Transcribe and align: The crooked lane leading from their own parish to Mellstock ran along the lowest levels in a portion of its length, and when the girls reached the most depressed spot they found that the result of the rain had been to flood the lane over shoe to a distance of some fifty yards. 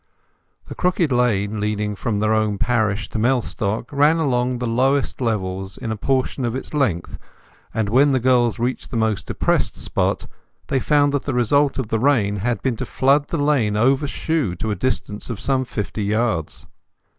The 0.65 0.73
crooked 0.73 1.11
lane 1.11 1.59
leading 1.59 1.95
from 1.95 2.19
their 2.21 2.33
own 2.33 2.57
parish 2.57 3.07
to 3.09 3.19
Mellstock 3.19 3.85
ran 3.91 4.17
along 4.17 4.57
the 4.57 4.65
lowest 4.65 5.21
levels 5.21 5.77
in 5.77 5.91
a 5.91 5.95
portion 5.95 6.43
of 6.43 6.55
its 6.55 6.73
length, 6.73 7.19
and 7.71 7.87
when 7.87 8.11
the 8.11 8.19
girls 8.19 8.57
reached 8.57 8.89
the 8.89 8.97
most 8.97 9.27
depressed 9.27 9.75
spot 9.75 10.25
they 10.69 10.79
found 10.79 11.11
that 11.13 11.25
the 11.25 11.35
result 11.35 11.77
of 11.77 11.89
the 11.89 11.99
rain 11.99 12.37
had 12.37 12.63
been 12.63 12.77
to 12.77 12.85
flood 12.87 13.27
the 13.27 13.37
lane 13.37 13.77
over 13.77 14.07
shoe 14.07 14.55
to 14.55 14.71
a 14.71 14.75
distance 14.75 15.29
of 15.29 15.39
some 15.39 15.65
fifty 15.65 16.01
yards. 16.03 16.65